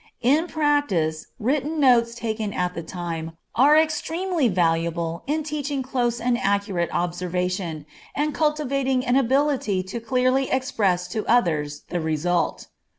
[0.23, 6.39] In practice, written notes taken at the time, are extremely valuable in teaching close and
[6.39, 7.85] accurate observation,
[8.15, 12.65] and cultivating an ability to clearly express to others the result.